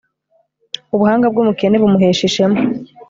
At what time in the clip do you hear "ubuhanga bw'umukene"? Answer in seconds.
0.95-1.75